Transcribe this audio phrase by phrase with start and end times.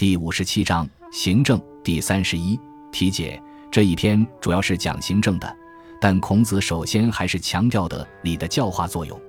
[0.00, 2.58] 第五十七章行政第三十一
[2.90, 3.38] 题解
[3.70, 5.56] 这一篇主要是讲行政的，
[6.00, 9.20] 但孔子首先还是强调的礼的教化作用。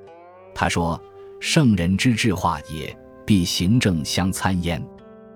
[0.55, 0.97] 他说
[1.41, 4.81] ：“圣人之治化也，必行政相参焉。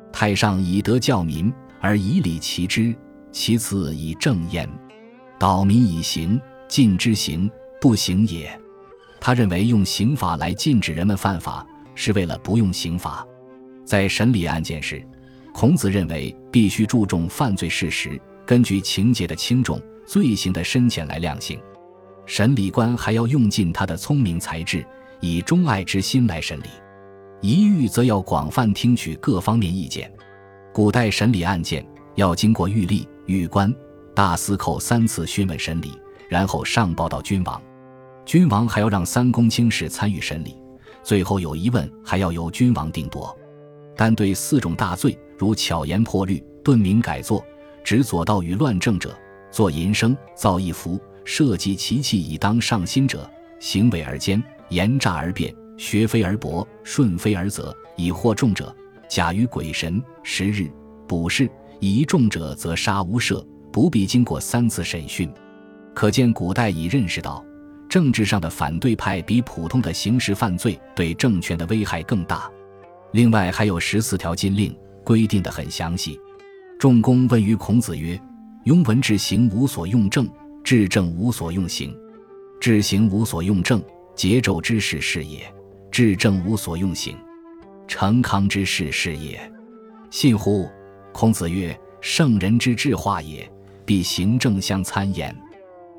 [0.10, 2.96] 太上以德教民，而以礼齐之；
[3.30, 4.66] 其次以正焉。
[5.38, 6.40] 导民以行，
[6.70, 8.58] 禁之行，不行也。”
[9.20, 13.28] 他认为用刑法来禁止人们犯法，是为了不用刑法。
[13.84, 15.06] 在审理案件时，
[15.56, 21.58] 孔子认为必须注重犯罪事实，根据情节的轻重、罪行的深浅来量刑。
[22.26, 24.86] 审理官还要用尽他的聪明才智，
[25.22, 26.66] 以忠爱之心来审理。
[27.40, 30.12] 一狱则要广泛听取各方面意见。
[30.74, 33.74] 古代审理案件要经过狱吏、狱官、
[34.14, 35.98] 大司寇三次讯问审理，
[36.28, 37.62] 然后上报到君王。
[38.26, 40.58] 君王还要让三公卿士参与审理，
[41.02, 43.34] 最后有疑问还要由君王定夺。
[43.96, 47.44] 但对四种大罪，如巧言破律、顿名改作、
[47.84, 49.18] 指左道与乱政者，
[49.52, 58.74] 作淫声、造一服、设计奇器以当上心者，行伪而奸、言诈而辩、学非而博、顺非而则，以惑众者，
[59.10, 60.70] 假于鬼神、时日、
[61.08, 65.32] 卜事，以一众者则杀无赦，不必经过三次审讯。
[65.94, 67.44] 可见古代已认识到，
[67.88, 72.50] 政治上的反对派比普通的刑事犯罪对政权的危害更大。
[73.12, 74.76] 另外还有十四条禁令，
[75.06, 76.20] 规定的很详细。
[76.78, 78.20] 仲弓问于孔子曰
[78.66, 80.28] ：“庸闻治行无所用政，
[80.62, 81.96] 治政无所用行。
[82.60, 83.82] 治行无所用政，
[84.16, 85.40] 桀纣之事是也；
[85.90, 87.16] 治政无所用行，
[87.88, 89.40] 成康之事是也。
[90.10, 90.68] 信乎？”
[91.14, 93.50] 孔子曰：“圣人之治化也，
[93.86, 95.34] 必行政相参焉。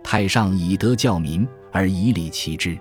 [0.05, 2.77] 太上以德教民，而以礼齐之；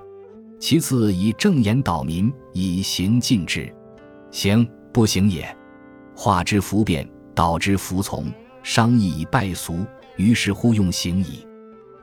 [0.59, 3.73] 其次以正言导民，以行禁之。”
[4.31, 5.55] 行不行也，
[6.15, 8.31] 化之服变，导之服从，
[8.63, 9.85] 商议以败俗，
[10.15, 11.45] 于是乎用刑矣。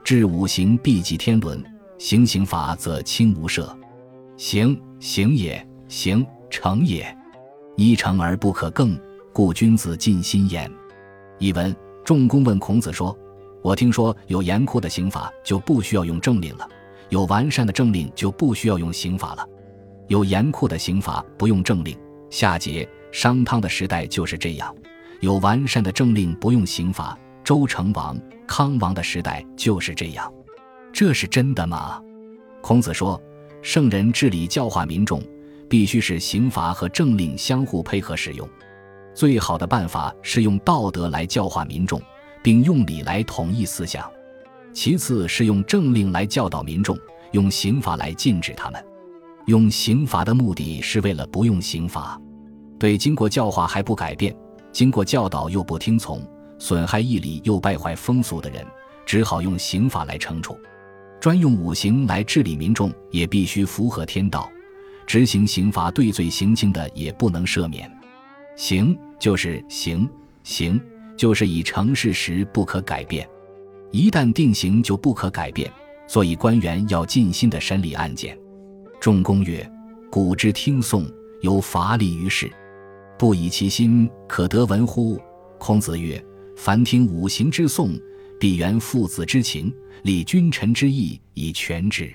[0.05, 1.62] 治五行必济天伦，
[1.98, 3.68] 行刑法则轻无赦。
[4.36, 7.17] 行行也，行成也，
[7.77, 8.98] 一成而不可更，
[9.33, 10.70] 故君子尽心焉。
[11.39, 11.74] 译文：
[12.05, 13.17] 仲弓问孔子说
[13.62, 16.68] ：“我听说有严酷的刑法就不需要用政令了，
[17.08, 19.46] 有完善的政令就不需要用刑法了。
[20.08, 21.96] 有严酷的刑法不用政令。”
[22.28, 24.74] 下节、商汤的时代就是这样，
[25.20, 27.17] 有完善的政令，不用刑罚。
[27.45, 30.33] 周成王、康王的时代就是这样，
[30.92, 32.01] 这是真的吗？
[32.61, 33.20] 孔子说，
[33.61, 35.22] 圣人治理教化民众，
[35.68, 38.48] 必须是刑罚和政令相互配合使用。
[39.12, 42.01] 最好的办法是用道德来教化民众，
[42.42, 44.02] 并用礼来统一思想；
[44.72, 46.96] 其次是用政令来教导民众，
[47.33, 48.83] 用刑法来禁止他们。
[49.46, 52.18] 用刑罚的目的是为了不用刑罚，
[52.83, 54.37] 对经过教化还不改变，
[54.73, 56.20] 经过教导又不听从，
[56.59, 58.67] 损害义理又败坏风俗的人，
[59.07, 60.59] 只好用刑法来惩处。
[61.20, 64.51] 专用五行来治理民众，也必须符合天道。
[65.07, 67.89] 执行刑罚对罪行轻的也不能赦免。
[68.57, 70.11] 刑就是刑，
[70.43, 70.81] 刑
[71.17, 73.25] 就是已成事实不可改变，
[73.93, 75.70] 一旦定刑就不可改变，
[76.09, 78.37] 所以官员要尽心的审理案件。
[79.01, 79.64] 仲弓曰
[80.11, 81.09] ：“古之听讼，
[81.43, 82.51] 有乏力于事，
[83.22, 85.16] 不以其心，可得闻乎？”
[85.56, 86.20] 孔子曰
[86.58, 87.92] ：“凡听五行之颂，
[88.40, 89.72] 必原父子之情，
[90.02, 92.12] 立君臣之义以全之，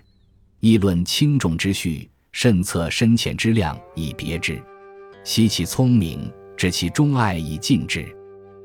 [0.59, 4.61] 议论轻重之序，慎测深浅之量以别之，
[5.23, 8.05] 悉其聪明，知其忠爱以尽之。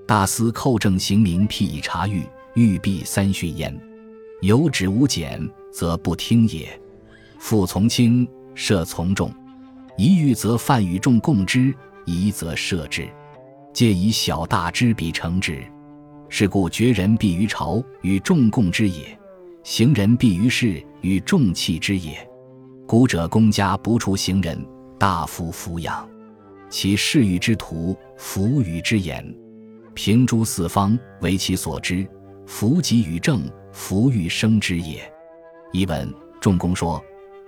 [0.04, 2.24] 大司寇正刑名，辟以察狱，
[2.54, 3.72] 狱必三训焉。
[4.40, 6.68] 有止无减，则不听也。”
[7.38, 9.32] 父从轻，射从重，
[9.96, 11.72] 一遇则犯与众共之，
[12.04, 13.08] 宜则赦之，
[13.72, 15.62] 借以小大之比成之。
[16.28, 19.04] 是故绝人必于朝，与众共之也；
[19.62, 22.16] 行人必于事，与众弃之也。
[22.86, 24.58] 古者公家不处行人，
[24.98, 26.08] 大夫抚养，
[26.70, 29.22] 其事欲之徒，弗与之言。
[29.94, 32.06] 平诸四方，为其所知，
[32.46, 35.02] 弗及与政，弗欲生之也。
[35.72, 37.02] 译文：仲公说。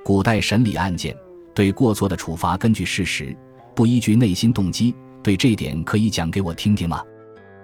[0.05, 1.17] 古代审理案件，
[1.55, 3.35] 对过错的处罚根据事实，
[3.75, 4.95] 不依据内心动机。
[5.23, 7.03] 对这点可以讲给我听听吗？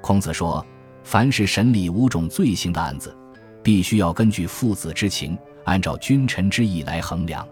[0.00, 0.64] 孔子说，
[1.04, 3.14] 凡是审理五种罪行的案子，
[3.62, 7.46] 必须要根据父子之情，按照君臣之义来衡量，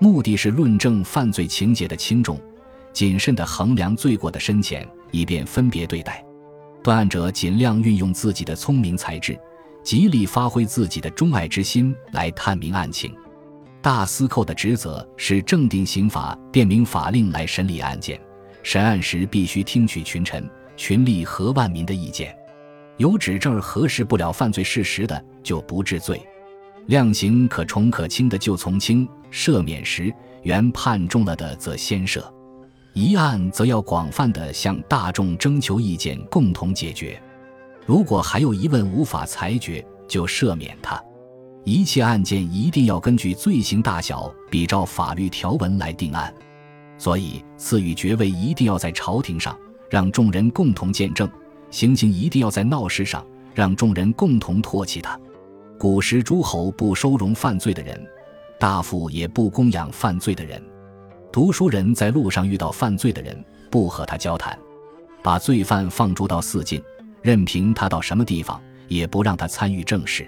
[0.00, 2.40] 目的是论证犯罪情节的轻重，
[2.92, 6.24] 谨慎地衡量罪过的深浅，以便分别对待。
[6.82, 9.38] 断案者尽量运用自己的聪明才智，
[9.84, 13.14] 极力发挥自己的忠爱之心来探明案情。
[13.86, 18.20] 大司寇的职责是正定刑法，便明法令来审理案件，
[18.64, 20.44] 审案时必须听取群臣、
[20.76, 22.36] 群吏和万民的意见。
[22.96, 26.16] 有指证核实不了犯罪事实的，就不治罪；
[26.86, 30.12] 量刑可重可轻的就从轻，赦免时
[30.42, 32.20] 原判重了的则先赦。
[32.92, 37.22] 一案则要广泛的向大众征求意见，共同解决。
[37.84, 41.00] 如果还有疑问无法裁决，就赦免他。
[41.66, 46.32] 一切案件一定要根据罪行大小，比照法律条文来定案。
[46.96, 49.58] 所以赐予爵位一定要在朝廷上，
[49.90, 51.28] 让众人共同见证。
[51.72, 55.18] 行刑一定要在闹市上，让众人共同唾弃他。
[55.76, 58.00] 古时诸侯不收容犯罪的人，
[58.60, 60.62] 大夫也不供养犯罪的人，
[61.32, 64.56] 读书人在路上遇到犯罪的人，不和他交谈，
[65.20, 66.80] 把罪犯放逐到四境，
[67.22, 70.24] 任凭他到什么地方，也不让他参与政事，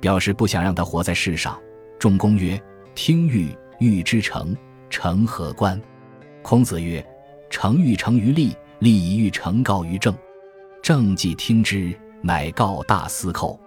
[0.00, 1.58] 表示不想让他活在世上。
[1.98, 2.60] 仲公曰
[2.94, 4.56] ：“听欲，欲之成，
[4.90, 5.80] 成何关？”
[6.42, 7.04] 孔子曰
[7.50, 10.14] ：“成欲成于利，利以欲成告于政。”
[10.82, 13.58] 政既听之，乃告大司寇；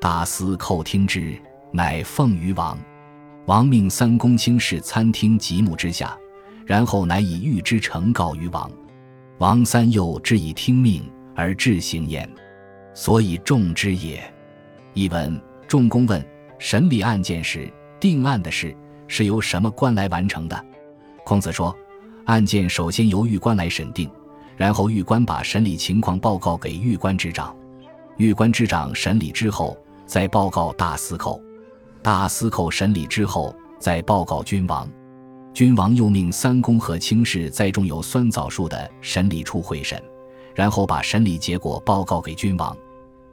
[0.00, 1.38] 大司寇听之，
[1.70, 2.76] 乃奉于王。
[3.44, 6.18] 王命三公卿士参听极目之下，
[6.64, 8.68] 然后乃以欲之成告于王。
[9.38, 12.28] 王三又之以听命而治行焉，
[12.94, 14.20] 所以重之也。
[14.94, 16.24] 译文：仲公问：
[16.58, 18.76] 审理案件时，定案的事
[19.08, 20.64] 是由什么官来完成的？
[21.24, 21.76] 孔子说：
[22.26, 24.10] 案件首先由狱官来审定。
[24.56, 27.54] 然后狱官把审理情况报告给狱官之长，
[28.16, 29.76] 狱官之长审理之后
[30.06, 31.38] 再报告大司寇，
[32.00, 34.90] 大司寇审理之后再报告君王，
[35.52, 40.02] 君王又命三公和卿士在种有酸枣树的审理处会审，
[40.54, 42.74] 然后把审理结果报告给君王，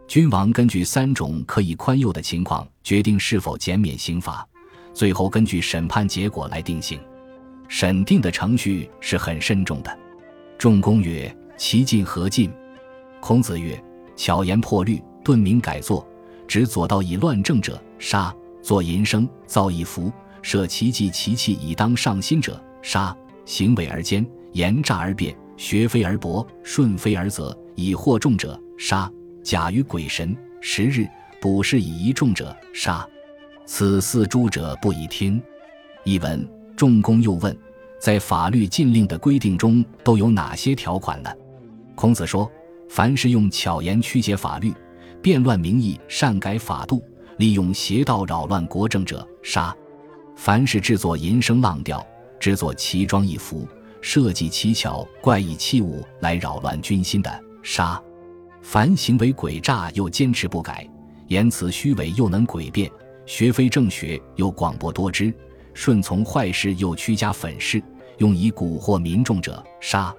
[0.07, 4.47] 君王根据三种可以宽宥的情况决定是否减免刑罚，
[4.93, 6.99] 最后根据审判结果来定刑。
[7.67, 9.97] 审定的程序是很慎重的。
[10.57, 12.51] 仲公曰：“其进何进？”
[13.19, 13.81] 孔子曰
[14.15, 16.05] ：“巧言破律，顿明改作，
[16.47, 20.11] 指左道以乱政者，杀；作淫生，造一服，
[20.41, 23.15] 舍其计其器以当上心者，杀；
[23.45, 29.09] 行为而奸，言诈而辩，学非而博，顺非而责，以惑众者，杀；
[29.43, 31.05] 假于鬼神，十日
[31.41, 33.07] 卜筮以疑众者，杀。
[33.65, 35.41] 此四诸者不以听。”
[36.05, 37.55] 译文：仲公又问。
[37.99, 41.29] 在法律禁令的规定中都有哪些条款呢？
[41.95, 42.51] 孔子说
[42.89, 44.73] ：“凡是用巧言曲解法律、
[45.21, 47.01] 变乱名义、擅改法度、
[47.37, 49.73] 利用邪道扰乱国政者，杀；
[50.35, 52.05] 凡是制作淫声浪调、
[52.41, 53.65] 制作奇装异服、
[54.01, 58.03] 设计奇巧怪异器物来扰乱军心的，杀；
[58.63, 60.89] 凡行为诡诈又坚持不改、
[61.27, 62.89] 言辞虚伪又能诡辩、
[63.27, 65.31] 学非正学又广博多知、
[65.75, 67.79] 顺从坏事又屈加粉饰。”
[68.19, 70.15] 用以蛊惑民众者，杀；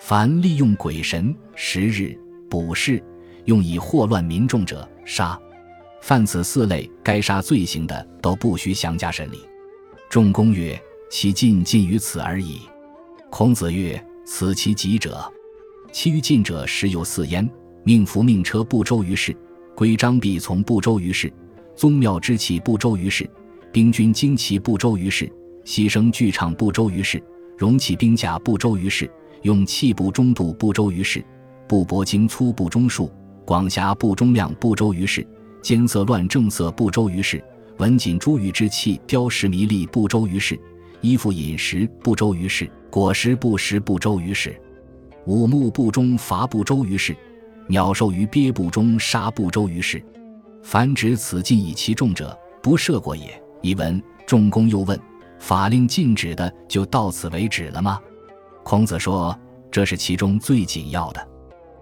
[0.00, 2.18] 凡利用鬼神、时日、
[2.48, 3.00] 卜筮，
[3.44, 5.38] 用以祸乱民众者，杀。
[6.00, 9.38] 犯此四类该杀罪行的，都不需详加审理。
[10.08, 10.80] 仲公曰
[11.10, 12.62] ：“其禁尽于此而已。”
[13.30, 15.30] 孔子曰：“此其极者。
[15.92, 17.48] 其余禁者，实有四焉：
[17.86, 19.32] 命服命车不周于世，
[19.76, 21.32] 规章必从不周于世，
[21.76, 23.30] 宗庙之器不周于世，
[23.72, 25.30] 兵军旌旗不周于世。”
[25.64, 27.22] 牺牲剧场不周于世，
[27.56, 29.08] 容器兵甲不周于世，
[29.42, 31.24] 用器不中度不周于世，
[31.68, 33.08] 布帛精粗不中数，
[33.44, 35.24] 广狭不中量不周于世，
[35.62, 37.40] 间色乱正色不周于世，
[37.76, 40.58] 文锦珠玉之器雕饰迷丽不周于世，
[41.02, 44.60] 衣服饮食不周于世，果实不食不周于世，
[45.24, 47.16] 五木不中伐不周于事，
[47.68, 50.02] 鸟兽于鳖不中杀不周于市。
[50.62, 53.40] 凡指此禁以其重者，不赦过也。
[53.62, 54.98] 译文：仲公又问。
[55.38, 58.00] 法令禁止的就到此为止了吗？
[58.64, 59.38] 孔子说，
[59.70, 61.28] 这是其中最紧要的，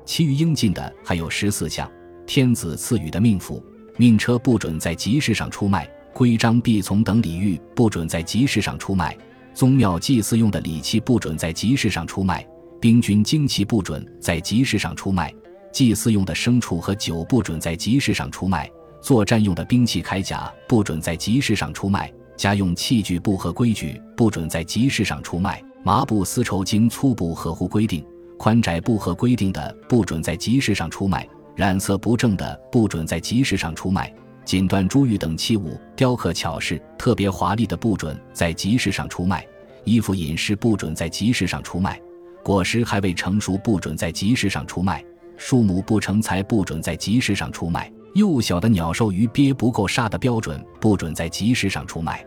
[0.05, 1.91] 其余应禁的还有十四项：
[2.27, 3.65] 天子赐予的命符、
[3.97, 9.13] 命车不准在集市上出卖；规章必从等礼遇不准在集市上出卖；
[9.55, 12.45] 宗庙祭祀用的礼器不准在集市上出卖；
[12.81, 15.31] 兵军旌旗不准在集市上出卖；
[15.75, 18.65] 祭祀用的牲畜和酒不准在集市上出卖；
[19.01, 22.09] 作战用的兵器铠甲不准在集市上出卖。
[22.37, 28.07] 家用器具不合规矩，不准在集市上出卖；麻布丝绸经粗布合乎规定，
[28.39, 31.27] 宽窄不合规定的，不准在集市上出卖；
[31.57, 34.07] 染色不正的，不准在集市上出卖；
[34.45, 39.41] 锦缎珠玉等器物，雕刻巧饰特别华丽的，不准在集市上出卖；
[39.83, 41.97] 衣服饮食不准在集市上出卖；
[42.45, 45.01] 果实还未成熟，不准在集市上出卖；
[45.37, 47.93] 树木不成材，不准在集市上出卖。
[48.15, 52.25] 幼小的鸟兽鱼鳖不够杀的标准，不准在集市上出卖。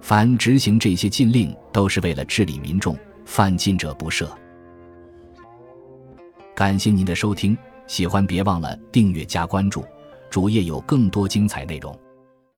[0.00, 4.26] 凡执行这些禁令，都是为了治理民众，犯禁者不赦。
[6.54, 9.84] 感谢您的收听，喜欢别忘了订阅加关注，
[10.28, 11.96] 主页有更多精彩内容。